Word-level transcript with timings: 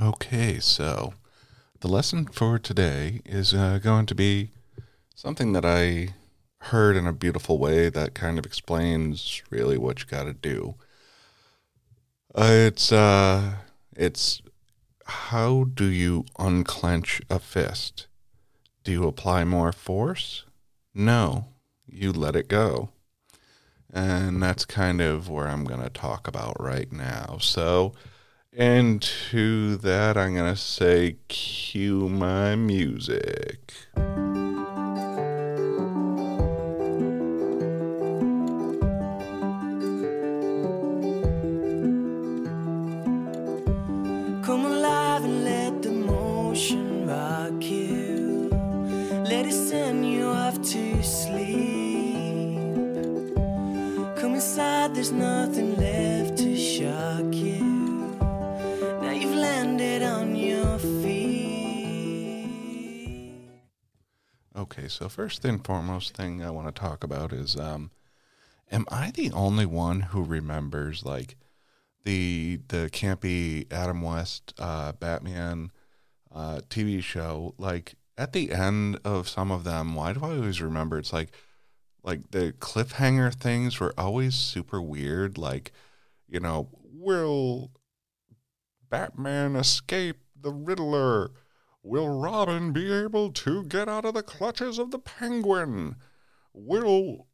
Okay, 0.00 0.58
so 0.58 1.12
the 1.80 1.88
lesson 1.88 2.26
for 2.26 2.58
today 2.58 3.20
is 3.26 3.52
uh, 3.52 3.78
going 3.82 4.06
to 4.06 4.14
be 4.14 4.50
something 5.14 5.52
that 5.52 5.66
I 5.66 6.14
heard 6.66 6.96
in 6.96 7.06
a 7.06 7.12
beautiful 7.12 7.58
way 7.58 7.90
that 7.90 8.14
kind 8.14 8.38
of 8.38 8.46
explains 8.46 9.42
really 9.50 9.76
what 9.76 10.00
you 10.00 10.06
got 10.06 10.24
to 10.24 10.32
do. 10.32 10.76
Uh, 12.34 12.48
it's 12.48 12.90
uh, 12.90 13.56
it's 13.94 14.40
how 15.04 15.64
do 15.64 15.84
you 15.84 16.24
unclench 16.38 17.20
a 17.28 17.38
fist? 17.38 18.06
Do 18.84 18.92
you 18.92 19.06
apply 19.06 19.44
more 19.44 19.72
force? 19.72 20.44
No, 20.94 21.48
you 21.86 22.12
let 22.12 22.34
it 22.34 22.48
go. 22.48 22.90
And 23.92 24.42
that's 24.42 24.64
kind 24.64 25.02
of 25.02 25.28
where 25.28 25.48
I'm 25.48 25.64
going 25.64 25.82
to 25.82 25.90
talk 25.90 26.26
about 26.26 26.58
right 26.58 26.90
now. 26.90 27.36
So, 27.40 27.92
and 28.54 29.00
to 29.00 29.76
that, 29.78 30.16
I'm 30.16 30.34
going 30.34 30.52
to 30.52 30.60
say, 30.60 31.16
cue 31.28 32.08
my 32.08 32.54
music. 32.54 33.72
Come 44.42 44.66
alive 44.66 45.24
Okay, 64.62 64.86
so 64.86 65.08
first 65.08 65.44
and 65.44 65.64
foremost 65.66 66.14
thing 66.14 66.40
I 66.40 66.50
want 66.50 66.72
to 66.72 66.80
talk 66.80 67.02
about 67.02 67.32
is 67.32 67.56
um 67.56 67.90
am 68.70 68.86
I 68.92 69.10
the 69.10 69.32
only 69.32 69.66
one 69.66 70.02
who 70.02 70.22
remembers 70.22 71.04
like 71.04 71.34
the 72.04 72.60
the 72.68 72.88
campy 72.92 73.66
Adam 73.72 74.02
West 74.02 74.54
uh 74.60 74.92
Batman 74.92 75.72
uh 76.32 76.60
TV 76.70 77.02
show? 77.02 77.56
Like 77.58 77.96
at 78.16 78.32
the 78.32 78.52
end 78.52 79.00
of 79.04 79.28
some 79.28 79.50
of 79.50 79.64
them 79.64 79.96
why 79.96 80.12
do 80.12 80.20
I 80.22 80.36
always 80.36 80.62
remember? 80.62 80.96
It's 80.96 81.12
like 81.12 81.32
like 82.04 82.30
the 82.30 82.52
cliffhanger 82.60 83.34
things 83.34 83.80
were 83.80 83.92
always 83.98 84.36
super 84.36 84.80
weird 84.80 85.38
like 85.38 85.72
you 86.28 86.38
know 86.38 86.68
will 86.84 87.72
Batman 88.88 89.56
escape 89.56 90.18
the 90.40 90.52
Riddler 90.52 91.32
Will 91.82 92.08
Robin 92.08 92.72
be 92.72 92.92
able 92.92 93.32
to 93.32 93.64
get 93.64 93.88
out 93.88 94.04
of 94.04 94.14
the 94.14 94.22
clutches 94.22 94.78
of 94.78 94.90
the 94.90 94.98
Penguin? 94.98 95.96
Will 96.52 97.26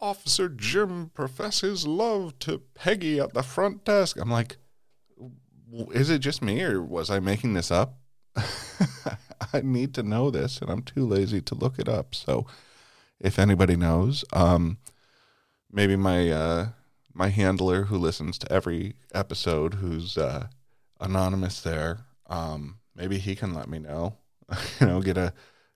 Officer 0.00 0.48
Jim 0.48 1.10
profess 1.14 1.60
his 1.60 1.86
love 1.86 2.38
to 2.40 2.62
Peggy 2.74 3.18
at 3.18 3.32
the 3.32 3.42
front 3.42 3.84
desk? 3.84 4.18
I'm 4.20 4.30
like, 4.30 4.58
is 5.92 6.10
it 6.10 6.18
just 6.18 6.42
me 6.42 6.62
or 6.62 6.82
was 6.82 7.10
I 7.10 7.18
making 7.18 7.54
this 7.54 7.70
up? 7.70 7.98
I 8.36 9.62
need 9.62 9.94
to 9.94 10.02
know 10.02 10.30
this 10.30 10.58
and 10.58 10.70
I'm 10.70 10.82
too 10.82 11.06
lazy 11.06 11.40
to 11.40 11.54
look 11.54 11.78
it 11.78 11.88
up. 11.88 12.14
So 12.14 12.46
if 13.20 13.38
anybody 13.38 13.76
knows, 13.76 14.24
um, 14.32 14.78
maybe 15.72 15.96
my 15.96 16.30
uh, 16.30 16.68
my 17.14 17.28
handler 17.28 17.84
who 17.84 17.96
listens 17.96 18.38
to 18.38 18.52
every 18.52 18.96
episode 19.14 19.74
who's 19.74 20.18
uh, 20.18 20.48
anonymous 21.00 21.60
there, 21.60 22.00
um, 22.26 22.78
maybe 22.94 23.18
he 23.18 23.34
can 23.34 23.54
let 23.54 23.68
me 23.68 23.78
know. 23.78 24.16
you 24.80 24.86
know, 24.86 25.00
get 25.00 25.16
a 25.16 25.32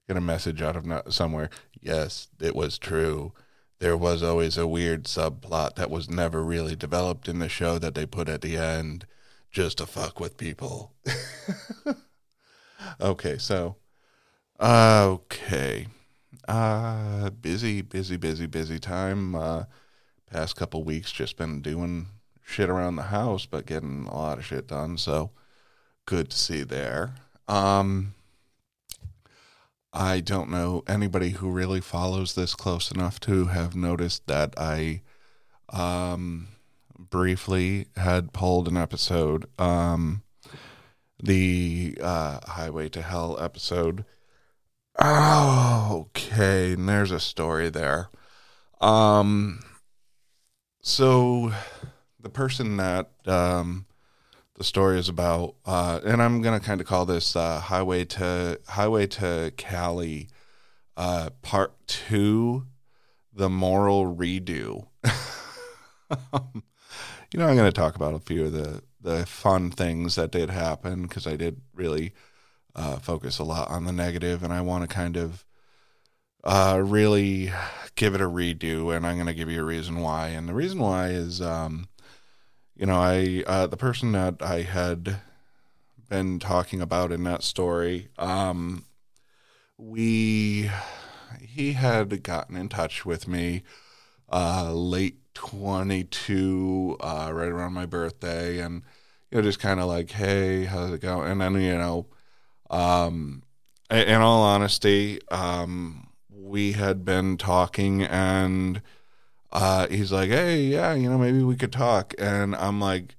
get 0.06 0.16
a 0.16 0.20
message 0.20 0.62
out 0.62 0.76
of 0.76 0.86
no- 0.86 1.02
somewhere. 1.08 1.50
Yes, 1.80 2.28
it 2.40 2.54
was 2.54 2.78
true. 2.78 3.32
There 3.78 3.96
was 3.96 4.22
always 4.22 4.56
a 4.56 4.66
weird 4.66 5.04
subplot 5.04 5.76
that 5.76 5.90
was 5.90 6.10
never 6.10 6.42
really 6.42 6.74
developed 6.74 7.28
in 7.28 7.38
the 7.38 7.48
show 7.48 7.78
that 7.78 7.94
they 7.94 8.06
put 8.06 8.28
at 8.28 8.40
the 8.40 8.56
end 8.56 9.06
just 9.50 9.78
to 9.78 9.86
fuck 9.86 10.18
with 10.18 10.36
people. 10.36 10.94
okay, 13.00 13.38
so 13.38 13.76
okay. 14.60 15.86
Uh 16.46 17.30
busy, 17.30 17.82
busy, 17.82 18.16
busy, 18.16 18.46
busy 18.46 18.78
time. 18.78 19.34
Uh 19.34 19.64
past 20.30 20.56
couple 20.56 20.84
weeks 20.84 21.10
just 21.12 21.36
been 21.36 21.62
doing 21.62 22.06
shit 22.44 22.68
around 22.68 22.96
the 22.96 23.02
house 23.04 23.46
but 23.46 23.64
getting 23.64 24.06
a 24.06 24.14
lot 24.14 24.38
of 24.38 24.44
shit 24.44 24.66
done, 24.66 24.98
so 24.98 25.30
good 26.08 26.30
to 26.30 26.38
see 26.38 26.62
there. 26.62 27.12
Um 27.46 28.14
I 29.92 30.20
don't 30.20 30.48
know 30.48 30.82
anybody 30.86 31.30
who 31.30 31.50
really 31.50 31.82
follows 31.82 32.34
this 32.34 32.54
close 32.54 32.90
enough 32.90 33.20
to 33.20 33.46
have 33.46 33.76
noticed 33.76 34.26
that 34.26 34.54
I 34.56 35.02
um 35.68 36.48
briefly 36.98 37.88
had 37.94 38.32
pulled 38.32 38.68
an 38.68 38.76
episode 38.78 39.44
um 39.60 40.22
the 41.22 41.98
uh 42.00 42.40
highway 42.52 42.88
to 42.88 43.02
hell 43.02 43.38
episode 43.38 44.06
oh 44.98 46.06
okay 46.06 46.72
and 46.72 46.88
there's 46.88 47.10
a 47.10 47.20
story 47.20 47.68
there 47.68 48.08
um 48.80 49.60
so 50.80 51.52
the 52.18 52.30
person 52.30 52.78
that 52.78 53.10
um 53.26 53.84
the 54.58 54.64
story 54.64 54.98
is 54.98 55.08
about 55.08 55.54
uh 55.64 56.00
and 56.04 56.20
i'm 56.20 56.42
gonna 56.42 56.60
kind 56.60 56.80
of 56.80 56.86
call 56.86 57.06
this 57.06 57.36
uh 57.36 57.60
highway 57.60 58.04
to 58.04 58.60
highway 58.66 59.06
to 59.06 59.52
cali 59.56 60.28
uh 60.96 61.30
part 61.42 61.72
two 61.86 62.66
the 63.32 63.48
moral 63.48 64.14
redo. 64.14 64.86
Um, 66.32 66.62
you 67.30 67.38
know 67.38 67.46
i'm 67.46 67.54
gonna 67.54 67.70
talk 67.70 67.94
about 67.94 68.14
a 68.14 68.18
few 68.18 68.46
of 68.46 68.52
the 68.52 68.82
the 69.02 69.26
fun 69.26 69.70
things 69.70 70.14
that 70.14 70.30
did 70.30 70.48
happen 70.48 71.02
because 71.02 71.26
i 71.26 71.36
did 71.36 71.60
really 71.74 72.14
uh 72.74 72.96
focus 72.96 73.38
a 73.38 73.44
lot 73.44 73.68
on 73.68 73.84
the 73.84 73.92
negative 73.92 74.42
and 74.42 74.50
i 74.50 74.62
want 74.62 74.88
to 74.88 74.94
kind 74.94 75.18
of 75.18 75.44
uh 76.44 76.80
really 76.82 77.52
give 77.94 78.14
it 78.14 78.22
a 78.22 78.24
redo 78.24 78.96
and 78.96 79.06
i'm 79.06 79.18
gonna 79.18 79.34
give 79.34 79.50
you 79.50 79.60
a 79.60 79.64
reason 79.64 80.00
why. 80.00 80.28
And 80.28 80.48
the 80.48 80.54
reason 80.54 80.78
why 80.78 81.08
is 81.08 81.42
um 81.42 81.88
you 82.78 82.86
know, 82.86 82.98
I 83.00 83.42
uh, 83.46 83.66
the 83.66 83.76
person 83.76 84.12
that 84.12 84.40
I 84.40 84.62
had 84.62 85.20
been 86.08 86.38
talking 86.38 86.80
about 86.80 87.10
in 87.10 87.24
that 87.24 87.42
story, 87.42 88.08
um, 88.16 88.84
we 89.76 90.70
he 91.40 91.72
had 91.72 92.22
gotten 92.22 92.56
in 92.56 92.68
touch 92.68 93.04
with 93.04 93.26
me 93.26 93.64
uh, 94.30 94.72
late 94.72 95.18
twenty 95.34 96.04
two, 96.04 96.96
uh, 97.00 97.30
right 97.34 97.48
around 97.48 97.72
my 97.72 97.84
birthday, 97.84 98.60
and 98.60 98.82
you 99.30 99.38
know, 99.38 99.42
just 99.42 99.58
kind 99.58 99.80
of 99.80 99.86
like, 99.86 100.12
hey, 100.12 100.64
how's 100.64 100.92
it 100.92 101.00
going? 101.00 101.32
And 101.32 101.40
then 101.40 101.54
you 101.60 101.76
know, 101.76 102.06
um, 102.70 103.42
in 103.90 103.98
in 103.98 104.20
all 104.20 104.42
honesty, 104.42 105.18
um, 105.32 106.10
we 106.30 106.72
had 106.72 107.04
been 107.04 107.38
talking 107.38 108.02
and 108.04 108.82
uh, 109.52 109.88
he's 109.88 110.12
like, 110.12 110.30
hey, 110.30 110.62
yeah, 110.62 110.94
you 110.94 111.08
know, 111.08 111.18
maybe 111.18 111.42
we 111.42 111.56
could 111.56 111.72
talk. 111.72 112.14
And 112.18 112.54
I'm 112.56 112.80
like, 112.80 113.16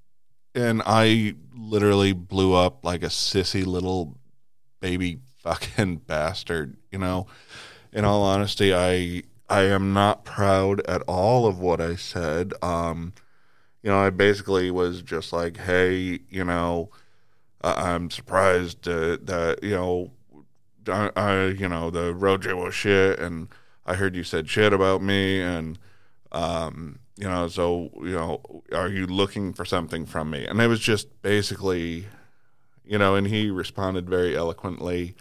and 0.55 0.81
I 0.85 1.35
literally 1.55 2.13
blew 2.13 2.53
up 2.53 2.83
like 2.83 3.03
a 3.03 3.07
sissy 3.07 3.65
little 3.65 4.17
baby 4.79 5.19
fucking 5.43 5.97
bastard, 6.07 6.77
you 6.91 6.99
know. 6.99 7.27
In 7.91 8.05
all 8.05 8.21
honesty, 8.23 8.73
I 8.73 9.23
I 9.49 9.63
am 9.63 9.93
not 9.93 10.25
proud 10.25 10.81
at 10.81 11.01
all 11.03 11.47
of 11.47 11.59
what 11.59 11.81
I 11.81 11.95
said. 11.95 12.53
Um, 12.61 13.13
you 13.81 13.89
know, 13.89 13.97
I 13.99 14.11
basically 14.11 14.69
was 14.69 15.01
just 15.01 15.33
like, 15.33 15.57
hey, 15.57 16.19
you 16.29 16.43
know, 16.43 16.91
I- 17.61 17.93
I'm 17.93 18.11
surprised 18.11 18.87
uh, 18.87 19.17
that 19.23 19.59
you 19.63 19.71
know, 19.71 20.11
I, 20.87 21.11
I 21.15 21.45
you 21.47 21.67
know 21.67 21.89
the 21.89 22.13
Roger 22.13 22.55
was 22.55 22.75
shit, 22.75 23.19
and 23.19 23.49
I 23.85 23.95
heard 23.95 24.15
you 24.15 24.23
said 24.23 24.49
shit 24.49 24.73
about 24.73 25.01
me, 25.01 25.41
and 25.41 25.79
um, 26.31 26.99
you 27.17 27.27
know, 27.27 27.47
so 27.47 27.89
you 28.01 28.11
know, 28.11 28.63
are 28.71 28.87
you 28.87 29.05
looking 29.05 29.53
for 29.53 29.65
something 29.65 30.05
from 30.05 30.29
me? 30.29 30.45
And 30.45 30.61
it 30.61 30.67
was 30.67 30.79
just 30.79 31.21
basically, 31.21 32.05
you 32.85 32.97
know, 32.97 33.15
and 33.15 33.27
he 33.27 33.49
responded 33.49 34.09
very 34.09 34.37
eloquently, 34.37 35.15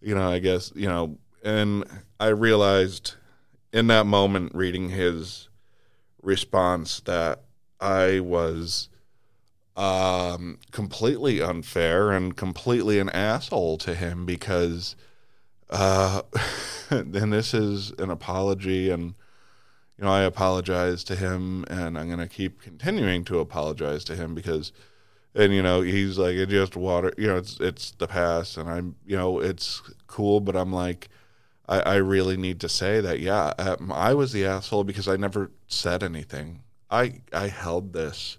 you 0.00 0.14
know, 0.14 0.30
I 0.30 0.38
guess, 0.38 0.72
you 0.74 0.88
know, 0.88 1.18
and 1.42 1.84
I 2.20 2.28
realized 2.28 3.14
in 3.72 3.88
that 3.88 4.06
moment 4.06 4.54
reading 4.54 4.90
his 4.90 5.48
response 6.22 7.00
that 7.00 7.42
I 7.80 8.20
was 8.20 8.88
um 9.76 10.58
completely 10.70 11.42
unfair 11.42 12.12
and 12.12 12.36
completely 12.36 13.00
an 13.00 13.08
asshole 13.08 13.76
to 13.78 13.92
him 13.92 14.24
because 14.24 14.94
uh 15.68 16.22
and 16.90 17.32
this 17.32 17.52
is 17.52 17.90
an 17.98 18.08
apology 18.08 18.88
and 18.88 19.14
you 19.98 20.04
know 20.04 20.10
I 20.10 20.22
apologize 20.22 21.04
to 21.04 21.16
him 21.16 21.64
and 21.68 21.98
I'm 21.98 22.06
going 22.06 22.18
to 22.18 22.28
keep 22.28 22.60
continuing 22.60 23.24
to 23.26 23.38
apologize 23.38 24.04
to 24.04 24.16
him 24.16 24.34
because 24.34 24.72
and 25.34 25.52
you 25.52 25.62
know 25.62 25.80
he's 25.80 26.18
like 26.18 26.34
it 26.34 26.48
just 26.48 26.76
water 26.76 27.12
you 27.18 27.26
know 27.26 27.36
it's 27.36 27.58
it's 27.60 27.90
the 27.92 28.06
past 28.06 28.56
and 28.56 28.70
i'm 28.70 28.96
you 29.04 29.16
know 29.16 29.40
it's 29.40 29.82
cool 30.06 30.40
but 30.40 30.56
i'm 30.56 30.72
like 30.72 31.08
i 31.68 31.80
i 31.80 31.94
really 31.96 32.36
need 32.36 32.60
to 32.60 32.68
say 32.68 33.00
that 33.00 33.20
yeah 33.20 33.52
um, 33.58 33.90
i 33.92 34.14
was 34.14 34.32
the 34.32 34.44
asshole 34.44 34.84
because 34.84 35.08
i 35.08 35.16
never 35.16 35.50
said 35.66 36.02
anything. 36.02 36.62
I 36.90 37.20
i 37.32 37.48
held 37.48 37.92
this 37.92 38.36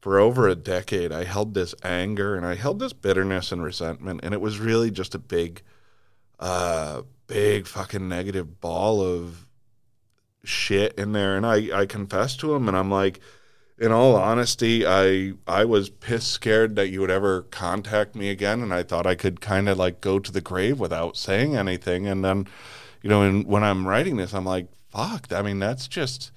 for 0.00 0.18
over 0.18 0.48
a 0.48 0.56
decade. 0.56 1.12
I 1.12 1.22
held 1.22 1.54
this 1.54 1.74
anger 1.82 2.36
and 2.36 2.44
i 2.44 2.54
held 2.54 2.78
this 2.78 2.92
bitterness 2.92 3.52
and 3.52 3.62
resentment 3.62 4.20
and 4.22 4.34
it 4.34 4.40
was 4.40 4.58
really 4.58 4.90
just 4.90 5.14
a 5.14 5.18
big 5.18 5.62
uh 6.38 7.02
big 7.26 7.66
fucking 7.66 8.08
negative 8.08 8.60
ball 8.60 9.00
of 9.00 9.46
shit 10.44 10.92
in 10.94 11.12
there 11.12 11.36
and 11.36 11.46
i 11.46 11.80
i 11.80 11.86
confessed 11.86 12.40
to 12.40 12.54
him 12.54 12.68
and 12.68 12.76
i'm 12.76 12.90
like 12.90 13.20
in 13.82 13.90
all 13.90 14.14
honesty, 14.14 14.86
I 14.86 15.32
I 15.46 15.64
was 15.64 15.90
piss 15.90 16.24
scared 16.24 16.76
that 16.76 16.90
you 16.90 17.00
would 17.00 17.10
ever 17.10 17.42
contact 17.42 18.14
me 18.14 18.30
again, 18.30 18.62
and 18.62 18.72
I 18.72 18.84
thought 18.84 19.08
I 19.08 19.16
could 19.16 19.40
kind 19.40 19.68
of 19.68 19.76
like 19.76 20.00
go 20.00 20.20
to 20.20 20.30
the 20.30 20.40
grave 20.40 20.78
without 20.78 21.16
saying 21.16 21.56
anything. 21.56 22.06
And 22.06 22.24
then, 22.24 22.46
you 23.02 23.10
know, 23.10 23.22
and 23.22 23.44
when 23.44 23.64
I'm 23.64 23.88
writing 23.88 24.18
this, 24.18 24.34
I'm 24.34 24.44
like, 24.44 24.68
fuck. 24.90 25.32
I 25.32 25.42
mean, 25.42 25.58
that's 25.58 25.88
just 25.88 26.30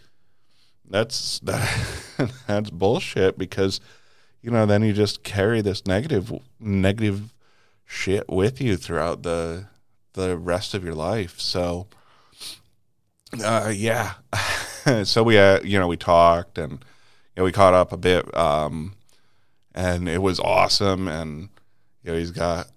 that's 0.89 1.39
that 1.41 1.69
that's 2.47 2.71
bullshit 2.71 3.37
because 3.37 3.79
you 4.41 4.49
know 4.49 4.65
then 4.65 4.81
you 4.81 4.91
just 4.91 5.21
carry 5.21 5.61
this 5.61 5.85
negative 5.85 6.33
negative 6.59 7.31
shit 7.85 8.27
with 8.27 8.59
you 8.59 8.75
throughout 8.75 9.21
the 9.21 9.67
the 10.13 10.35
rest 10.35 10.73
of 10.73 10.83
your 10.83 10.95
life. 10.95 11.39
So, 11.39 11.85
uh, 13.41 13.71
yeah. 13.73 14.13
so 15.03 15.23
we 15.23 15.37
uh, 15.37 15.61
you 15.63 15.79
know 15.79 15.87
we 15.87 15.97
talked 15.97 16.57
and 16.57 16.83
you 17.35 17.41
know, 17.41 17.43
we 17.43 17.51
caught 17.51 17.73
up 17.73 17.91
a 17.91 17.97
bit, 17.97 18.35
um, 18.37 18.95
and 19.73 20.07
it 20.07 20.21
was 20.21 20.39
awesome. 20.39 21.07
And 21.07 21.49
you 22.03 22.11
know, 22.11 22.17
he's 22.17 22.31
got 22.31 22.67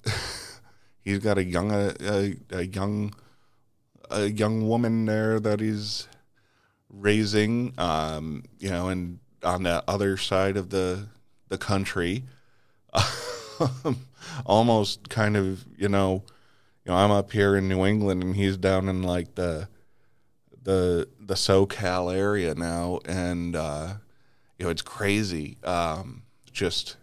he's 1.05 1.21
got 1.21 1.39
a 1.39 1.45
young 1.45 1.71
a, 1.71 1.95
a, 2.01 2.37
a 2.51 2.63
young 2.67 3.15
a 4.11 4.27
young 4.27 4.69
woman 4.69 5.05
there 5.05 5.39
that 5.39 5.61
he's 5.61 6.09
raising. 6.91 7.73
Um, 7.79 8.45
you 8.59 8.71
know, 8.71 8.89
and 8.89 9.21
on 9.45 9.63
the 9.63 9.85
other 9.87 10.17
side 10.17 10.57
of 10.57 10.71
the 10.71 11.07
the 11.49 11.59
country, 11.59 12.25
almost 14.47 15.09
kind 15.09 15.37
of 15.37 15.65
you 15.77 15.89
know, 15.89 16.25
you 16.85 16.91
know, 16.91 16.97
I'm 16.97 17.13
up 17.13 17.31
here 17.31 17.55
in 17.55 17.69
New 17.69 17.85
England 17.85 18.25
and 18.25 18.35
he's 18.35 18.57
down 18.57 18.89
in 18.89 19.05
like 19.05 19.37
the 19.37 19.69
the 20.69 21.09
the 21.19 21.33
SoCal 21.33 22.15
area 22.15 22.55
now, 22.55 23.01
and 23.07 23.57
uh, 23.57 23.95
you 24.59 24.67
know, 24.67 24.71
it's 24.71 24.83
crazy. 24.83 25.57
Um, 25.65 26.25
just 26.53 26.99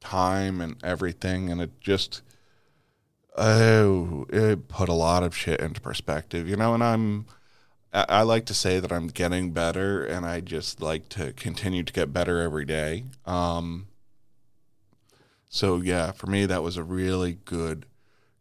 time 0.00 0.62
and 0.62 0.82
everything, 0.82 1.50
and 1.50 1.60
it 1.60 1.78
just 1.82 2.22
oh, 3.36 4.24
it 4.30 4.68
put 4.68 4.88
a 4.88 4.94
lot 4.94 5.22
of 5.22 5.36
shit 5.36 5.60
into 5.60 5.82
perspective, 5.82 6.48
you 6.48 6.56
know. 6.56 6.72
And 6.72 6.82
I'm, 6.82 7.26
I, 7.92 8.06
I 8.08 8.22
like 8.22 8.46
to 8.46 8.54
say 8.54 8.80
that 8.80 8.90
I'm 8.90 9.08
getting 9.08 9.50
better, 9.50 10.02
and 10.02 10.24
I 10.24 10.40
just 10.40 10.80
like 10.80 11.10
to 11.10 11.34
continue 11.34 11.82
to 11.82 11.92
get 11.92 12.10
better 12.10 12.40
every 12.40 12.64
day. 12.64 13.04
Um, 13.26 13.88
so 15.50 15.82
yeah, 15.82 16.12
for 16.12 16.26
me, 16.26 16.46
that 16.46 16.62
was 16.62 16.78
a 16.78 16.82
really 16.82 17.36
good, 17.44 17.84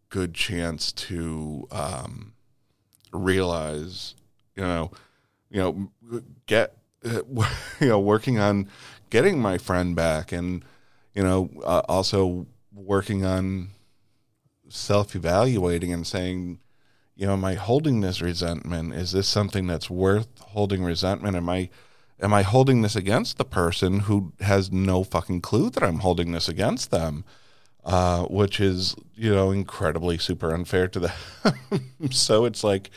good 0.07 0.33
chance 0.33 0.93
to 0.93 1.67
um, 1.69 2.31
realize, 3.11 4.15
you 4.55 4.63
know, 4.63 4.91
you 5.49 5.57
know, 5.57 6.21
get 6.45 6.77
you 7.03 7.45
know, 7.81 7.99
working 7.99 8.39
on 8.39 8.69
getting 9.09 9.41
my 9.41 9.57
friend 9.57 9.95
back, 9.95 10.31
and 10.31 10.63
you 11.13 11.23
know, 11.23 11.49
uh, 11.63 11.81
also 11.87 12.47
working 12.73 13.25
on 13.25 13.69
self-evaluating 14.69 15.93
and 15.93 16.07
saying, 16.07 16.59
you 17.15 17.27
know, 17.27 17.33
am 17.33 17.45
I 17.45 17.53
holding 17.53 18.01
this 18.01 18.21
resentment? 18.21 18.93
Is 18.93 19.11
this 19.11 19.27
something 19.27 19.67
that's 19.67 19.89
worth 19.89 20.27
holding 20.39 20.83
resentment? 20.83 21.35
Am 21.35 21.49
I 21.49 21.69
am 22.19 22.33
I 22.33 22.41
holding 22.41 22.81
this 22.81 22.95
against 22.95 23.37
the 23.37 23.45
person 23.45 24.01
who 24.01 24.33
has 24.39 24.71
no 24.71 25.03
fucking 25.03 25.41
clue 25.41 25.69
that 25.71 25.83
I'm 25.83 25.99
holding 25.99 26.31
this 26.31 26.49
against 26.49 26.91
them? 26.91 27.23
Uh, 27.85 28.23
which 28.27 28.61
is, 28.61 28.95
you 29.13 29.35
know, 29.35 29.51
incredibly 29.51 30.17
super 30.17 30.53
unfair 30.53 30.87
to 30.87 31.01
them. 31.01 31.11
so 32.11 32.45
it's 32.45 32.63
like 32.63 32.89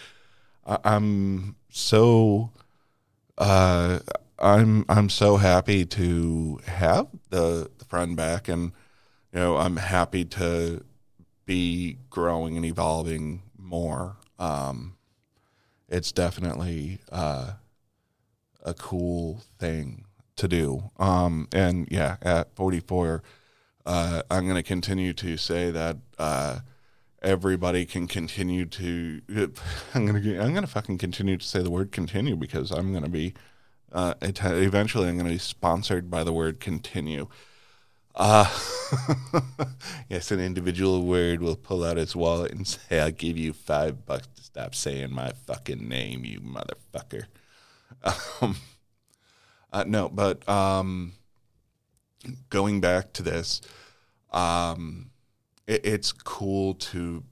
I- 0.67 0.79
I'm 0.85 1.57
so 1.71 2.51
uh, 3.39 4.01
I'm 4.39 4.85
I'm 4.89 5.09
so 5.09 5.37
happy 5.37 5.85
to 5.87 6.61
have 6.67 7.09
the, 7.31 7.71
the 7.79 7.85
friend 7.85 8.17
back, 8.17 8.49
and 8.49 8.73
you 9.33 9.41
know 9.41 9.57
I'm 9.57 9.77
happy 9.77 10.25
to 10.25 10.85
be 11.45 11.99
growing 12.11 12.57
and 12.57 12.65
evolving 12.67 13.43
more. 13.59 14.17
Um, 14.39 14.97
it's 15.89 16.13
definitely 16.13 16.99
uh, 17.13 17.53
a 18.65 18.75
cool 18.75 19.43
thing 19.59 20.05
to 20.37 20.49
do. 20.49 20.91
Um, 20.99 21.49
and 21.53 21.89
yeah, 21.91 22.17
at 22.21 22.55
44, 22.57 23.23
uh, 23.87 24.23
I'm 24.31 24.45
going 24.45 24.57
to 24.57 24.63
continue 24.63 25.13
to 25.15 25.37
say 25.37 25.71
that 25.71 25.97
uh, 26.19 26.59
everybody 27.27 27.85
can 27.85 28.07
continue 28.07 28.65
to. 28.65 29.21
I'm 29.95 30.07
to 30.23 30.39
I'm 30.39 30.53
to 30.63 30.67
fucking 30.67 30.99
continue 30.99 31.37
to 31.37 31.47
say 31.47 31.61
the 31.61 31.71
word 31.71 31.93
continue 31.93 32.37
because 32.37 32.71
I'm 32.71 32.93
to 33.05 33.11
be. 33.11 33.35
Uh, 33.93 34.15
eventually, 34.21 35.09
I'm 35.09 35.17
to 35.27 35.33
be 35.33 35.39
sponsored 35.39 36.11
by 36.11 36.25
the 36.25 36.33
word 36.33 36.61
continue. 36.61 37.29
Uh, 38.15 38.47
yes, 40.09 40.31
an 40.31 40.41
individual 40.41 41.03
word 41.05 41.43
will 41.43 41.57
pull 41.57 41.85
out 41.85 41.99
his 41.99 42.17
wallet 42.17 42.53
and 42.53 42.67
say, 42.67 42.99
I'll 42.99 43.11
give 43.11 43.37
you 43.37 43.53
five 43.53 44.07
bucks 44.07 44.27
to 44.37 44.43
stop 44.43 44.75
saying 44.75 45.13
my 45.13 45.33
fucking 45.47 45.87
name, 45.87 46.25
you 46.25 46.41
motherfucker. 46.41 47.25
Um, 48.41 48.57
uh, 49.73 49.85
no, 49.87 50.09
but 50.09 50.47
um, 50.49 51.13
going 52.51 52.81
back 52.81 53.13
to 53.15 53.23
this, 53.23 53.61
um, 54.33 55.11
it, 55.67 55.85
it's 55.85 56.13
cool 56.13 56.75
to 56.75 57.25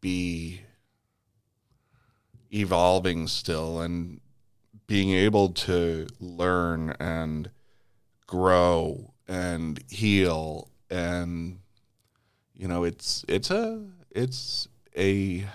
be 0.00 0.60
evolving 2.52 3.26
still 3.26 3.80
and 3.80 4.20
being 4.86 5.10
able 5.10 5.48
to 5.48 6.06
learn 6.20 6.90
and 7.00 7.50
grow 8.26 9.12
and 9.28 9.82
heal 9.88 10.68
and 10.90 11.58
you 12.54 12.68
know 12.68 12.84
it's 12.84 13.24
it's 13.28 13.50
a 13.50 13.82
it's 14.10 14.68
a 14.96 15.46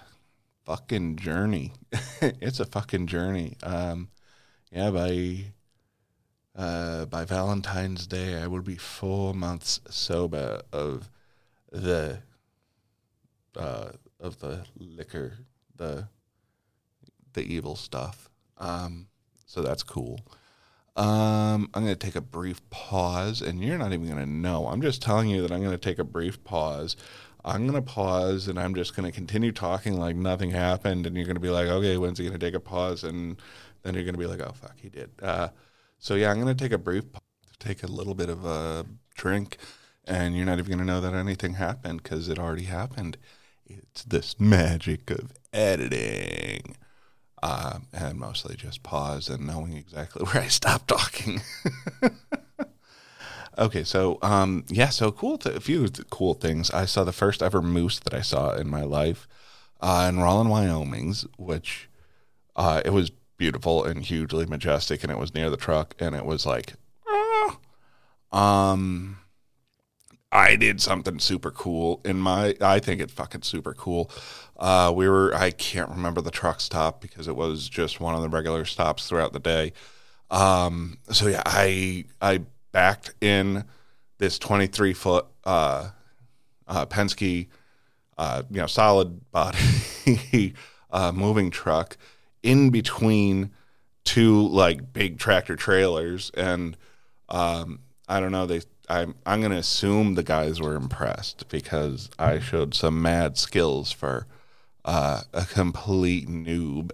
fucking 0.65 1.15
journey. 1.15 1.73
It's 2.21 2.59
a 2.59 2.65
fucking 2.65 3.07
journey. 3.07 3.57
Um 3.61 4.09
yeah 4.71 4.89
by 4.89 5.45
uh 6.55 7.05
by 7.05 7.23
valentine's 7.23 8.07
day 8.07 8.41
i 8.41 8.47
will 8.47 8.61
be 8.61 8.75
four 8.75 9.33
months 9.33 9.79
sober 9.89 10.61
of 10.73 11.09
the 11.71 12.19
uh 13.57 13.89
of 14.19 14.39
the 14.39 14.65
liquor 14.77 15.33
the 15.75 16.07
the 17.33 17.41
evil 17.41 17.75
stuff 17.75 18.29
um 18.57 19.07
so 19.45 19.61
that's 19.61 19.83
cool 19.83 20.19
um, 20.97 21.69
I'm 21.75 21.83
going 21.83 21.95
to 21.95 21.95
take 21.95 22.15
a 22.15 22.21
brief 22.21 22.67
pause, 22.71 23.43
and 23.43 23.63
you're 23.63 23.77
not 23.77 23.93
even 23.93 24.07
going 24.07 24.17
to 24.17 24.25
know. 24.25 24.67
I'm 24.67 24.81
just 24.81 24.99
telling 24.99 25.29
you 25.29 25.43
that 25.43 25.51
I'm 25.51 25.59
going 25.59 25.69
to 25.71 25.77
take 25.77 25.99
a 25.99 26.03
brief 26.03 26.43
pause. 26.43 26.95
I'm 27.45 27.67
going 27.67 27.75
to 27.75 27.83
pause, 27.83 28.47
and 28.47 28.59
I'm 28.59 28.73
just 28.73 28.95
going 28.95 29.05
to 29.05 29.11
continue 29.15 29.51
talking 29.51 29.99
like 29.99 30.15
nothing 30.15 30.49
happened, 30.49 31.05
and 31.05 31.15
you're 31.15 31.27
going 31.27 31.35
to 31.35 31.39
be 31.39 31.51
like, 31.51 31.67
okay, 31.67 31.97
when's 31.97 32.17
he 32.17 32.25
going 32.25 32.37
to 32.37 32.43
take 32.43 32.55
a 32.55 32.59
pause? 32.59 33.03
And 33.03 33.39
then 33.83 33.93
you're 33.93 34.05
going 34.05 34.15
to 34.15 34.19
be 34.19 34.25
like, 34.25 34.41
oh, 34.41 34.53
fuck, 34.53 34.75
he 34.75 34.89
did. 34.89 35.11
Uh, 35.21 35.49
so, 35.99 36.15
yeah, 36.15 36.31
I'm 36.31 36.41
going 36.41 36.55
to 36.55 36.63
take 36.63 36.73
a 36.73 36.79
brief 36.79 37.03
take 37.59 37.83
a 37.83 37.87
little 37.87 38.15
bit 38.15 38.29
of 38.29 38.45
a 38.45 38.85
drink, 39.15 39.57
and 40.05 40.35
you're 40.35 40.45
not 40.47 40.57
even 40.57 40.71
going 40.71 40.79
to 40.79 40.85
know 40.85 41.01
that 41.01 41.13
anything 41.13 41.53
happened 41.53 42.01
because 42.01 42.27
it 42.27 42.39
already 42.39 42.63
happened. 42.63 43.17
It's 43.69 44.03
this 44.03 44.39
magic 44.39 45.09
of 45.09 45.33
editing 45.53 46.75
uh, 47.41 47.79
and 47.93 48.19
mostly 48.19 48.55
just 48.55 48.83
pause 48.83 49.29
and 49.29 49.45
knowing 49.45 49.73
exactly 49.73 50.25
where 50.31 50.43
I 50.43 50.47
stopped 50.47 50.87
talking. 50.87 51.41
okay, 53.57 53.83
so 53.83 54.19
um, 54.21 54.65
yeah, 54.69 54.89
so 54.89 55.11
cool. 55.11 55.37
Th- 55.37 55.55
a 55.55 55.59
few 55.59 55.87
cool 56.09 56.33
things. 56.33 56.71
I 56.71 56.85
saw 56.85 57.03
the 57.03 57.11
first 57.11 57.43
ever 57.43 57.61
moose 57.61 57.99
that 57.99 58.13
I 58.13 58.21
saw 58.21 58.53
in 58.53 58.69
my 58.69 58.83
life 58.83 59.27
uh, 59.79 60.07
in 60.09 60.19
Rawlins, 60.19 60.49
Wyoming's, 60.49 61.25
which 61.37 61.89
uh, 62.55 62.81
it 62.83 62.91
was 62.91 63.11
beautiful 63.37 63.83
and 63.83 64.03
hugely 64.03 64.45
majestic, 64.45 65.03
and 65.03 65.11
it 65.11 65.19
was 65.19 65.33
near 65.33 65.49
the 65.49 65.57
truck, 65.57 65.95
and 65.99 66.15
it 66.15 66.25
was 66.25 66.45
like, 66.45 66.73
ah. 67.07 67.59
um. 68.31 69.19
I 70.37 70.55
did 70.55 70.79
something 70.79 71.17
super 71.17 71.49
cool 71.49 71.99
in 72.05 72.19
my 72.19 72.55
I 72.61 72.79
think 72.79 73.01
it's 73.01 73.11
fucking 73.11 73.41
super 73.41 73.73
cool. 73.73 74.11
Uh, 74.55 74.93
we 74.95 75.09
were 75.09 75.33
I 75.33 75.49
can't 75.49 75.89
remember 75.89 76.21
the 76.21 76.29
truck 76.29 76.61
stop 76.61 77.01
because 77.01 77.27
it 77.27 77.35
was 77.35 77.67
just 77.67 77.99
one 77.99 78.13
of 78.13 78.21
the 78.21 78.29
regular 78.29 78.63
stops 78.63 79.09
throughout 79.09 79.33
the 79.33 79.39
day. 79.39 79.73
Um, 80.29 80.99
so 81.09 81.27
yeah, 81.27 81.41
I 81.45 82.05
I 82.21 82.41
backed 82.71 83.15
in 83.19 83.63
this 84.19 84.37
23 84.37 84.93
foot 84.93 85.25
uh, 85.43 85.89
uh, 86.67 86.85
Penske, 86.85 87.47
uh, 88.19 88.43
you 88.51 88.57
know, 88.57 88.67
solid 88.67 89.31
body 89.31 89.57
uh, 90.91 91.11
moving 91.11 91.49
truck 91.49 91.97
in 92.43 92.69
between 92.69 93.49
two 94.03 94.47
like 94.49 94.93
big 94.93 95.17
tractor 95.17 95.55
trailers, 95.55 96.29
and 96.35 96.77
um, 97.27 97.79
I 98.07 98.19
don't 98.19 98.31
know 98.31 98.45
they. 98.45 98.61
I'm 98.87 99.15
I'm 99.25 99.41
gonna 99.41 99.57
assume 99.57 100.15
the 100.15 100.23
guys 100.23 100.61
were 100.61 100.75
impressed 100.75 101.49
because 101.49 102.09
I 102.17 102.39
showed 102.39 102.73
some 102.73 103.01
mad 103.01 103.37
skills 103.37 103.91
for 103.91 104.27
uh, 104.85 105.21
a 105.33 105.45
complete 105.45 106.29
noob. 106.29 106.91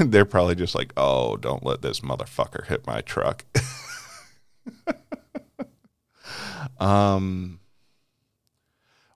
They're 0.00 0.24
probably 0.24 0.54
just 0.54 0.74
like, 0.74 0.92
oh, 0.96 1.36
don't 1.36 1.64
let 1.64 1.82
this 1.82 2.00
motherfucker 2.00 2.66
hit 2.66 2.86
my 2.86 3.02
truck. 3.02 3.44
um, 6.80 7.60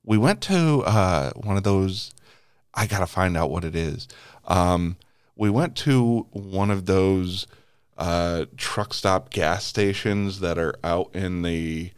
we 0.04 0.18
went 0.18 0.42
to 0.42 0.82
uh, 0.84 1.30
one 1.32 1.56
of 1.56 1.62
those. 1.62 2.12
I 2.74 2.86
gotta 2.86 3.06
find 3.06 3.36
out 3.36 3.50
what 3.50 3.64
it 3.64 3.74
is. 3.74 4.06
Um, 4.46 4.96
we 5.34 5.48
went 5.48 5.76
to 5.78 6.26
one 6.30 6.70
of 6.70 6.84
those 6.84 7.46
uh, 8.02 8.46
truck 8.56 8.92
stop 8.92 9.30
gas 9.30 9.64
stations 9.64 10.40
that 10.40 10.58
are 10.58 10.74
out 10.82 11.14
in 11.14 11.42
the 11.42 11.92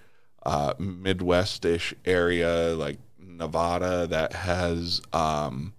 uh, 0.45 0.75
Midwest-ish 0.79 1.95
area, 2.05 2.75
like 2.77 2.99
Nevada, 3.19 4.07
that 4.09 4.35
has 4.35 5.01
um, 5.15 5.73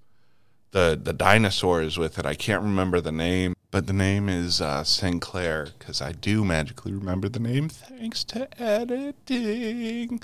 the 0.71 0.99
the 0.99 1.13
dinosaurs 1.13 1.99
with 1.99 2.17
it. 2.17 2.25
I 2.25 2.33
can't 2.33 2.63
remember 2.63 2.99
the 3.01 3.11
name, 3.11 3.53
but 3.69 3.85
the 3.85 3.93
name 3.93 4.27
is 4.27 4.61
uh, 4.61 4.83
Sinclair 4.83 5.67
because 5.77 6.01
I 6.01 6.13
do 6.13 6.43
magically 6.43 6.93
remember 6.93 7.29
the 7.29 7.39
name 7.39 7.69
thanks 7.69 8.23
to 8.23 8.49
editing. 8.59 10.21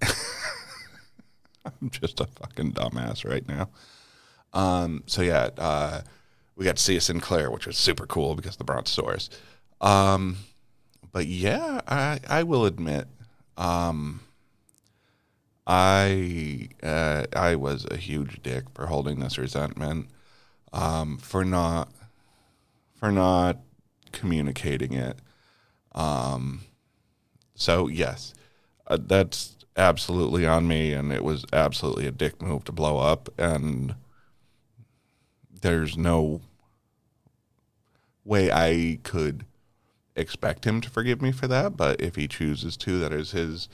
I'm 1.64 1.90
just 1.90 2.20
a 2.20 2.26
fucking 2.26 2.74
dumbass 2.74 3.28
right 3.28 3.48
now. 3.48 3.68
Um, 4.52 5.02
so 5.06 5.22
yeah, 5.22 5.50
uh, 5.58 6.02
we 6.60 6.66
got 6.66 6.76
to 6.76 6.82
see 6.82 6.94
a 6.94 7.00
Sinclair, 7.00 7.50
which 7.50 7.66
was 7.66 7.78
super 7.78 8.04
cool 8.04 8.34
because 8.34 8.56
the 8.56 8.64
Brontosaurus. 8.64 9.30
Um, 9.80 10.36
but 11.10 11.24
yeah, 11.24 11.80
I 11.88 12.20
I 12.28 12.42
will 12.42 12.66
admit, 12.66 13.06
um, 13.56 14.20
I 15.66 16.68
uh, 16.82 17.24
I 17.34 17.54
was 17.54 17.86
a 17.90 17.96
huge 17.96 18.42
dick 18.42 18.64
for 18.74 18.88
holding 18.88 19.20
this 19.20 19.38
resentment, 19.38 20.08
um, 20.70 21.16
for 21.16 21.46
not 21.46 21.88
for 22.94 23.10
not 23.10 23.60
communicating 24.12 24.92
it. 24.92 25.18
Um, 25.92 26.60
so 27.54 27.88
yes, 27.88 28.34
uh, 28.86 28.98
that's 29.00 29.56
absolutely 29.78 30.46
on 30.46 30.68
me, 30.68 30.92
and 30.92 31.10
it 31.10 31.24
was 31.24 31.46
absolutely 31.54 32.06
a 32.06 32.12
dick 32.12 32.42
move 32.42 32.64
to 32.64 32.72
blow 32.72 32.98
up, 32.98 33.30
and 33.38 33.94
there's 35.62 35.96
no 35.96 36.42
way 38.24 38.50
I 38.50 38.98
could 39.02 39.44
expect 40.16 40.66
him 40.66 40.80
to 40.80 40.90
forgive 40.90 41.22
me 41.22 41.32
for 41.32 41.48
that. 41.48 41.76
But 41.76 42.00
if 42.00 42.16
he 42.16 42.28
chooses 42.28 42.76
to, 42.78 42.98
that 42.98 43.12
is 43.12 43.32
his 43.32 43.68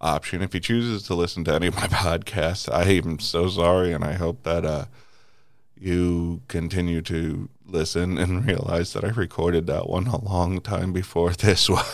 option. 0.00 0.42
If 0.42 0.52
he 0.52 0.60
chooses 0.60 1.02
to 1.04 1.14
listen 1.14 1.44
to 1.44 1.54
any 1.54 1.66
of 1.68 1.76
my 1.76 1.86
podcasts, 1.88 2.72
I 2.72 2.84
am 2.84 3.18
so 3.18 3.48
sorry, 3.48 3.92
and 3.92 4.04
I 4.04 4.12
hope 4.14 4.42
that 4.44 4.64
uh, 4.64 4.84
you 5.78 6.42
continue 6.48 7.02
to 7.02 7.48
listen 7.66 8.18
and 8.18 8.46
realize 8.46 8.92
that 8.92 9.04
I 9.04 9.08
recorded 9.08 9.66
that 9.66 9.88
one 9.88 10.06
a 10.06 10.22
long 10.22 10.60
time 10.60 10.92
before 10.92 11.30
this 11.32 11.68
one. 11.68 11.84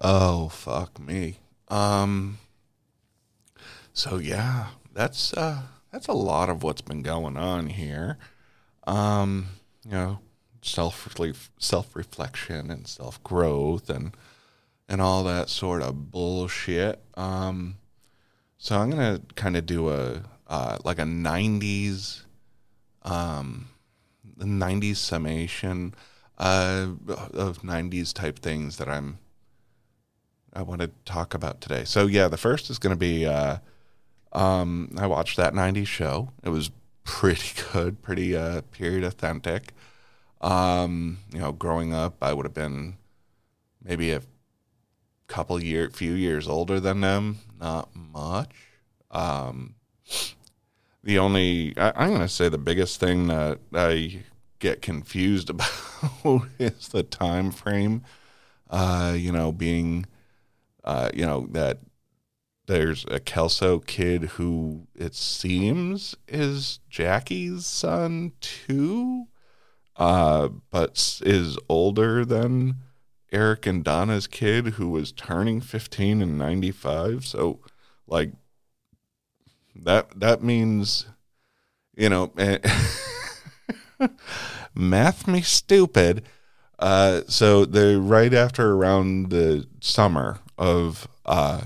oh 0.00 0.48
fuck 0.48 0.98
me. 1.00 1.38
Um. 1.68 2.38
So 3.92 4.18
yeah, 4.18 4.68
that's 4.92 5.32
uh 5.34 5.62
that's 5.92 6.08
a 6.08 6.12
lot 6.12 6.50
of 6.50 6.62
what's 6.62 6.82
been 6.82 7.02
going 7.02 7.36
on 7.36 7.68
here. 7.68 8.18
Um, 8.86 9.48
you 9.84 9.92
know, 9.92 10.18
self 10.62 11.14
self 11.58 11.94
reflection 11.94 12.70
and 12.70 12.86
self 12.86 13.22
growth 13.22 13.90
and 13.90 14.16
and 14.88 15.00
all 15.00 15.24
that 15.24 15.48
sort 15.48 15.82
of 15.82 16.10
bullshit. 16.10 17.02
Um, 17.14 17.76
so 18.58 18.78
I'm 18.78 18.90
gonna 18.90 19.20
kind 19.34 19.56
of 19.56 19.66
do 19.66 19.90
a 19.90 20.22
uh, 20.46 20.78
like 20.84 20.98
a 20.98 21.04
'90s, 21.04 22.22
um, 23.02 23.68
'90s 24.38 24.96
summation 24.96 25.94
uh, 26.38 26.88
of 27.08 27.62
'90s 27.62 28.12
type 28.12 28.38
things 28.38 28.76
that 28.78 28.88
I'm 28.88 29.18
I 30.52 30.62
want 30.62 30.80
to 30.82 30.90
talk 31.04 31.34
about 31.34 31.60
today. 31.60 31.84
So 31.84 32.06
yeah, 32.06 32.28
the 32.28 32.36
first 32.36 32.70
is 32.70 32.78
gonna 32.78 32.96
be 32.96 33.26
uh, 33.26 33.58
um, 34.32 34.94
I 34.98 35.06
watched 35.06 35.36
that 35.36 35.54
'90s 35.54 35.86
show. 35.86 36.30
It 36.42 36.50
was 36.50 36.70
pretty 37.04 37.62
good, 37.72 38.02
pretty 38.02 38.36
uh, 38.36 38.62
period 38.72 39.04
authentic. 39.04 39.72
Um, 40.40 41.18
you 41.32 41.38
know, 41.38 41.52
growing 41.52 41.94
up, 41.94 42.16
I 42.20 42.32
would 42.32 42.44
have 42.44 42.54
been 42.54 42.96
maybe 43.82 44.10
a 44.10 44.22
couple 45.26 45.62
year, 45.62 45.88
few 45.90 46.12
years 46.12 46.48
older 46.48 46.80
than 46.80 47.00
them. 47.00 47.38
Not 47.60 47.88
much. 47.94 48.50
Um, 49.10 49.76
the 51.02 51.18
only 51.18 51.74
I, 51.76 51.92
I'm 51.96 52.08
going 52.08 52.20
to 52.20 52.28
say 52.28 52.48
the 52.48 52.58
biggest 52.58 52.98
thing 52.98 53.28
that 53.28 53.58
I 53.72 54.24
get 54.58 54.82
confused 54.82 55.50
about 56.14 56.42
is 56.58 56.88
the 56.88 57.02
time 57.02 57.50
frame. 57.50 58.02
Uh, 58.68 59.14
you 59.16 59.30
know, 59.30 59.52
being, 59.52 60.06
uh, 60.82 61.10
you 61.14 61.24
know 61.24 61.46
that 61.52 61.78
there's 62.66 63.04
a 63.10 63.20
Kelso 63.20 63.78
kid 63.78 64.24
who 64.24 64.86
it 64.94 65.14
seems 65.14 66.16
is 66.26 66.80
Jackie's 66.88 67.66
son 67.66 68.32
too, 68.40 69.26
uh, 69.96 70.48
but 70.70 71.20
is 71.24 71.58
older 71.68 72.24
than 72.24 72.76
Eric 73.32 73.66
and 73.66 73.84
Donna's 73.84 74.26
kid 74.26 74.66
who 74.74 74.88
was 74.88 75.12
turning 75.12 75.60
15 75.60 76.22
in 76.22 76.38
95. 76.38 77.26
So 77.26 77.60
like 78.06 78.32
that 79.76 80.18
that 80.18 80.42
means 80.42 81.06
you 81.96 82.08
know 82.08 82.32
math 84.74 85.28
me 85.28 85.42
stupid. 85.42 86.24
Uh, 86.78 87.22
so 87.28 87.64
the 87.64 88.00
right 88.00 88.32
after 88.32 88.72
around 88.72 89.30
the 89.30 89.66
summer 89.80 90.38
of 90.58 91.08
uh, 91.24 91.62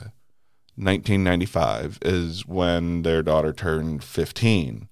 1995 0.79 1.99
is 2.03 2.47
when 2.47 3.03
their 3.03 3.23
daughter 3.23 3.53
turned 3.53 4.05
15. 4.05 4.89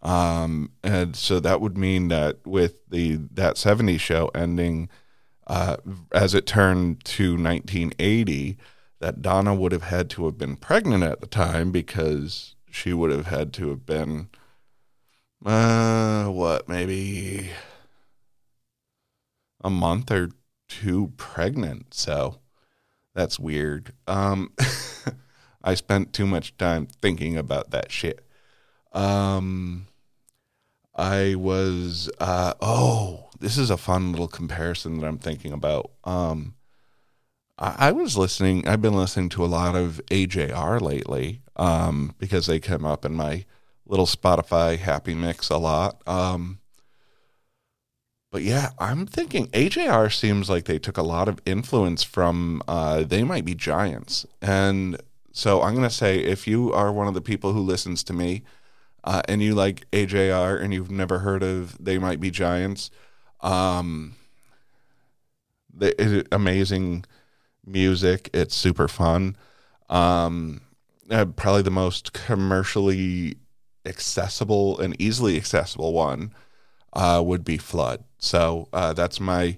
Um, 0.00 0.70
and 0.82 1.14
so 1.14 1.38
that 1.40 1.60
would 1.60 1.76
mean 1.76 2.08
that 2.08 2.46
with 2.46 2.88
the 2.88 3.16
that 3.32 3.56
70s 3.56 4.00
show 4.00 4.30
ending 4.34 4.88
uh, 5.46 5.76
as 6.12 6.34
it 6.34 6.46
turned 6.46 7.04
to 7.04 7.32
1980, 7.32 8.56
that 9.00 9.22
Donna 9.22 9.54
would 9.54 9.72
have 9.72 9.84
had 9.84 10.10
to 10.10 10.24
have 10.26 10.38
been 10.38 10.56
pregnant 10.56 11.02
at 11.02 11.20
the 11.20 11.26
time 11.26 11.70
because 11.70 12.54
she 12.70 12.92
would 12.92 13.10
have 13.10 13.26
had 13.26 13.52
to 13.54 13.70
have 13.70 13.86
been, 13.86 14.28
uh, 15.44 16.26
what, 16.26 16.68
maybe 16.68 17.50
a 19.62 19.70
month 19.70 20.10
or 20.10 20.30
two 20.68 21.12
pregnant. 21.16 21.94
So 21.94 22.38
that's 23.18 23.40
weird. 23.40 23.92
Um, 24.06 24.52
I 25.64 25.74
spent 25.74 26.12
too 26.12 26.24
much 26.24 26.56
time 26.56 26.86
thinking 27.02 27.36
about 27.36 27.72
that 27.72 27.90
shit. 27.90 28.24
Um, 28.92 29.88
I 30.94 31.34
was, 31.34 32.08
uh, 32.20 32.54
oh, 32.60 33.28
this 33.40 33.58
is 33.58 33.70
a 33.70 33.76
fun 33.76 34.12
little 34.12 34.28
comparison 34.28 35.00
that 35.00 35.06
I'm 35.06 35.18
thinking 35.18 35.52
about. 35.52 35.90
Um, 36.04 36.54
I, 37.58 37.88
I 37.88 37.90
was 37.90 38.16
listening, 38.16 38.68
I've 38.68 38.82
been 38.82 38.94
listening 38.94 39.30
to 39.30 39.44
a 39.44 39.46
lot 39.46 39.74
of 39.74 40.00
AJR 40.12 40.80
lately 40.80 41.42
um, 41.56 42.14
because 42.18 42.46
they 42.46 42.60
come 42.60 42.86
up 42.86 43.04
in 43.04 43.14
my 43.14 43.44
little 43.84 44.06
Spotify 44.06 44.78
happy 44.78 45.16
mix 45.16 45.50
a 45.50 45.58
lot. 45.58 46.02
Um, 46.06 46.60
but 48.30 48.42
yeah, 48.42 48.70
I'm 48.78 49.06
thinking 49.06 49.46
AJR 49.48 50.12
seems 50.12 50.50
like 50.50 50.64
they 50.64 50.78
took 50.78 50.98
a 50.98 51.02
lot 51.02 51.28
of 51.28 51.40
influence 51.46 52.02
from 52.02 52.62
uh, 52.68 53.04
They 53.04 53.24
Might 53.24 53.44
Be 53.44 53.54
Giants. 53.54 54.26
And 54.42 55.00
so 55.32 55.62
I'm 55.62 55.74
going 55.74 55.88
to 55.88 55.94
say 55.94 56.18
if 56.18 56.46
you 56.46 56.72
are 56.72 56.92
one 56.92 57.08
of 57.08 57.14
the 57.14 57.22
people 57.22 57.52
who 57.54 57.60
listens 57.60 58.04
to 58.04 58.12
me 58.12 58.42
uh, 59.04 59.22
and 59.28 59.42
you 59.42 59.54
like 59.54 59.90
AJR 59.92 60.60
and 60.60 60.74
you've 60.74 60.90
never 60.90 61.20
heard 61.20 61.42
of 61.42 61.82
They 61.82 61.96
Might 61.96 62.20
Be 62.20 62.30
Giants, 62.30 62.90
um, 63.40 64.14
the, 65.72 66.26
amazing 66.30 67.06
music. 67.64 68.28
It's 68.34 68.54
super 68.54 68.88
fun. 68.88 69.36
Um, 69.88 70.60
uh, 71.10 71.24
probably 71.24 71.62
the 71.62 71.70
most 71.70 72.12
commercially 72.12 73.36
accessible 73.86 74.78
and 74.80 74.94
easily 75.00 75.38
accessible 75.38 75.94
one 75.94 76.34
uh, 76.98 77.22
would 77.24 77.44
be 77.44 77.56
Flood. 77.56 78.02
So 78.18 78.68
uh, 78.72 78.92
that's 78.92 79.20
my 79.20 79.56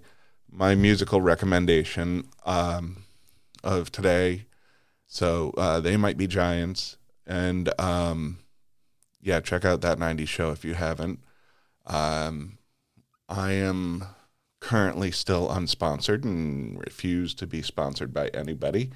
my 0.53 0.75
musical 0.75 1.23
recommendation 1.23 2.29
um, 2.45 3.05
of 3.65 3.91
today. 3.91 4.45
So 5.07 5.55
uh, 5.57 5.81
they 5.81 5.97
might 5.97 6.19
be 6.19 6.27
giants, 6.27 6.99
and 7.27 7.73
um, 7.81 8.41
yeah, 9.23 9.41
check 9.41 9.65
out 9.65 9.81
that 9.81 9.99
'90s 9.99 10.29
show 10.29 10.51
if 10.51 10.65
you 10.67 10.75
haven't. 10.75 11.21
Um, 11.87 12.59
I 13.27 13.53
am 13.53 14.05
currently 14.61 15.11
still 15.11 15.49
unsponsored 15.49 16.25
and 16.25 16.79
refuse 16.79 17.33
to 17.37 17.47
be 17.47 17.63
sponsored 17.63 18.13
by 18.13 18.29
anybody. 18.29 18.91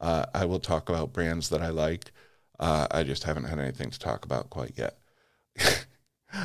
Uh, 0.00 0.26
I 0.32 0.44
will 0.44 0.60
talk 0.60 0.88
about 0.88 1.12
brands 1.12 1.48
that 1.48 1.60
I 1.60 1.70
like. 1.70 2.12
Uh, 2.60 2.86
I 2.92 3.02
just 3.02 3.24
haven't 3.24 3.44
had 3.44 3.58
anything 3.58 3.90
to 3.90 3.98
talk 3.98 4.24
about 4.24 4.50
quite 4.50 4.74
yet. 4.76 4.98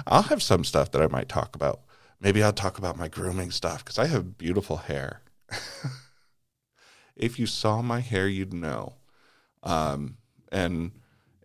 I'll 0.06 0.24
have 0.24 0.44
some 0.44 0.63
stuff 0.63 0.91
that 0.91 1.01
I 1.01 1.08
might 1.08 1.29
talk 1.29 1.56
about. 1.56 1.82
Maybe 2.20 2.41
I'll 2.41 2.53
talk 2.53 2.77
about 2.77 2.98
my 2.98 3.08
grooming 3.08 3.51
stuff 3.51 3.84
because 3.84 4.00
I 4.00 4.08
have 4.08 4.38
beautiful 4.38 4.77
hair. 4.77 5.22
if 7.15 7.39
you 7.39 7.46
saw 7.46 7.82
my 7.82 8.00
hair, 8.00 8.27
you'd 8.27 8.53
know. 8.53 8.96
Um, 9.63 10.17
and 10.51 10.91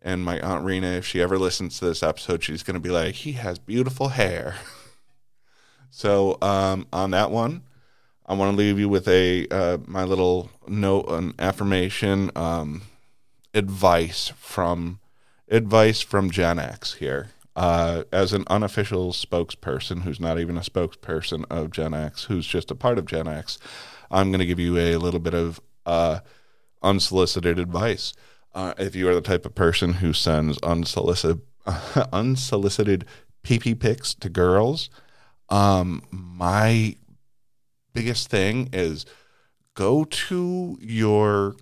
and 0.00 0.25
my 0.25 0.40
aunt 0.40 0.64
Rena, 0.64 0.88
if 0.88 1.06
she 1.06 1.20
ever 1.20 1.38
listens 1.38 1.78
to 1.78 1.84
this 1.84 2.02
episode, 2.02 2.42
she's 2.42 2.62
going 2.62 2.75
to 2.75 2.80
be 2.80 2.90
like, 2.90 3.14
"He 3.16 3.32
has 3.32 3.58
beautiful 3.58 4.08
hair." 4.08 4.56
so 5.90 6.38
um, 6.42 6.87
on 6.92 7.11
that 7.11 7.30
one, 7.30 7.62
I 8.26 8.34
want 8.34 8.52
to 8.52 8.56
leave 8.56 8.78
you 8.78 8.88
with 8.88 9.06
a 9.08 9.46
uh, 9.49 9.78
my 9.87 10.04
little 10.04 10.50
note, 10.66 11.08
an 11.08 11.34
affirmation, 11.38 12.30
um, 12.34 12.82
advice 13.54 14.32
from 14.37 15.00
advice 15.49 16.00
from 16.00 16.30
Gen 16.30 16.58
X 16.58 16.94
here. 16.94 17.30
Uh, 17.54 18.04
as 18.11 18.32
an 18.32 18.44
unofficial 18.47 19.12
spokesperson 19.12 20.02
who's 20.02 20.18
not 20.18 20.38
even 20.38 20.56
a 20.56 20.61
spokesperson 20.61 21.44
of 21.50 21.71
Gen 21.71 21.92
X, 21.92 22.25
who's 22.25 22.47
just 22.47 22.71
a 22.71 22.75
part 22.75 22.99
of 22.99 23.04
Gen 23.04 23.28
X, 23.28 23.59
I'm 24.11 24.30
going 24.30 24.40
to 24.40 24.47
give 24.47 24.59
you 24.59 24.78
a 24.78 24.97
little 24.97 25.21
bit 25.21 25.35
of 25.35 25.61
uh, 25.85 26.21
unsolicited 26.82 27.59
advice. 27.59 28.14
Uh, 28.54 28.75
if 28.78 28.94
you 28.94 29.09
are 29.09 29.14
the 29.14 29.21
type 29.21 29.44
of 29.44 29.54
person 29.54 29.94
who 29.94 30.12
sends 30.12 30.59
unsolicited 30.62 31.42
unsolicited 32.12 33.04
PP 33.44 33.78
pics 33.78 34.14
to 34.14 34.28
girls, 34.28 34.90
um, 35.49 36.02
my 36.11 36.97
biggest 37.92 38.28
thing 38.28 38.68
is 38.73 39.06
go 39.75 40.04
to 40.04 40.76
your 40.80 41.56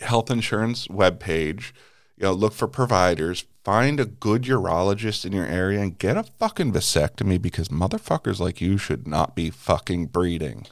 health 0.00 0.30
insurance 0.30 0.88
webpage, 0.88 1.72
you 2.16 2.24
know, 2.24 2.32
look 2.32 2.52
for 2.52 2.68
providers, 2.68 3.46
find 3.68 4.00
a 4.00 4.06
good 4.06 4.44
urologist 4.44 5.26
in 5.26 5.32
your 5.32 5.44
area 5.44 5.78
and 5.78 5.98
get 5.98 6.16
a 6.16 6.22
fucking 6.22 6.72
vasectomy 6.72 7.40
because 7.40 7.68
motherfuckers 7.68 8.40
like 8.40 8.62
you 8.62 8.78
should 8.78 9.06
not 9.06 9.36
be 9.36 9.50
fucking 9.50 10.06
breeding. 10.06 10.66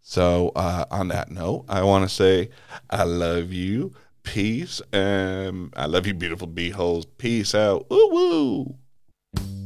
So, 0.00 0.50
uh, 0.56 0.86
on 0.90 1.08
that 1.08 1.30
note, 1.30 1.66
I 1.68 1.82
want 1.82 2.08
to 2.08 2.14
say 2.14 2.48
I 2.88 3.04
love 3.04 3.52
you. 3.52 3.92
Peace. 4.22 4.80
Um, 4.90 5.70
I 5.76 5.84
love 5.84 6.06
you, 6.06 6.14
beautiful 6.14 6.48
beeholes. 6.48 7.04
Peace 7.18 7.54
out. 7.54 7.90
Woo 7.90 8.08
woo. 8.08 8.74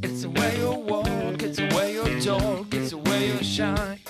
It's 0.02 0.22
the 0.22 0.30
way 0.30 0.58
you 0.58 0.70
walk, 0.72 1.40
it's 1.40 1.58
the 1.58 1.72
way 1.76 1.94
you 1.94 2.20
talk, 2.20 2.74
it's 2.74 2.90
the 2.90 2.98
way 2.98 3.28
you 3.28 3.44
shine. 3.44 4.00